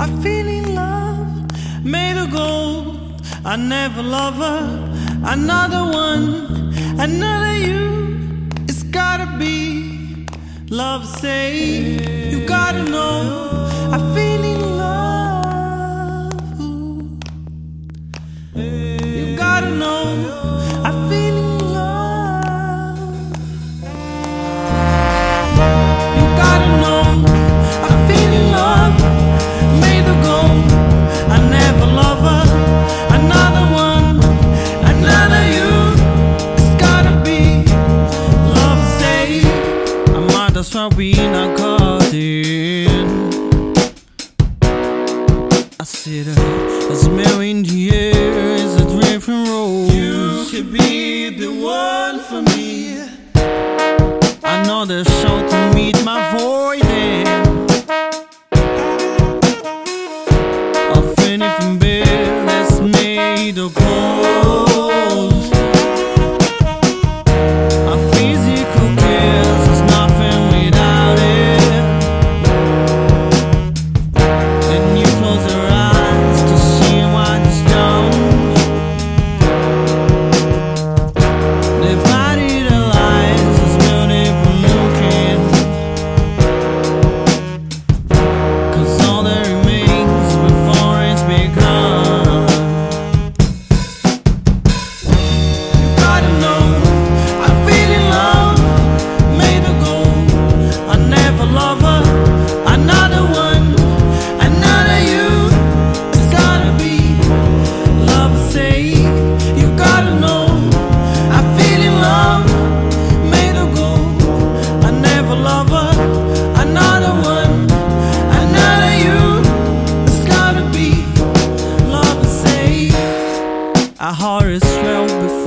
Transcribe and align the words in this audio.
I 0.00 0.06
feel 0.22 0.46
in 0.46 0.74
love, 0.74 1.84
made 1.84 2.16
of 2.16 2.30
gold. 2.30 3.22
I 3.44 3.56
never 3.56 4.02
love 4.02 4.36
her, 4.36 4.64
another 5.24 5.84
one, 5.92 6.72
another 7.00 7.56
you. 7.56 8.48
It's 8.68 8.84
gotta 8.84 9.26
be 9.38 10.26
love. 10.70 11.04
Say 11.06 12.30
you 12.30 12.46
gotta 12.46 12.84
know. 12.84 13.67
That's 40.58 40.74
why 40.74 40.88
we 40.96 41.12
not 41.12 41.56
Marina 41.56 42.10
in. 42.12 43.72
I 45.78 45.84
said, 45.84 46.26
uh, 46.26 46.92
a 46.92 46.96
smell 46.96 47.40
in 47.42 47.62
the 47.62 47.90
air 47.94 48.56
is 48.56 48.74
a 48.74 49.00
different 49.00 49.48
rose. 49.48 49.94
You 49.94 50.46
could 50.50 50.72
be 50.72 51.30
the 51.30 51.46
one 51.62 52.18
for 52.18 52.42
me. 52.42 52.98
I 54.42 54.64
know 54.66 54.84
the 54.84 55.04
show 55.04 55.48
to 55.48 55.74
meet 55.76 56.04
my 56.04 56.18
void. 56.36 57.28
Of 60.96 61.18
anything 61.20 61.78
big 61.78 62.04
that's 62.04 62.80
made 62.80 63.58
of 63.58 63.72
gold. 63.76 64.67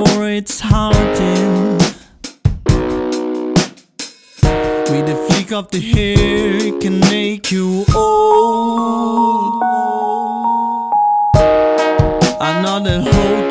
for 0.06 0.28
its 0.28 0.60
haunting. 0.60 1.78
With 4.90 5.08
a 5.10 5.26
flick 5.28 5.52
of 5.52 5.70
the 5.70 5.80
hair 5.80 6.80
can 6.80 7.00
make 7.02 7.52
you 7.52 7.86
old. 7.96 9.62
Another 12.42 13.02
hope. 13.02 13.51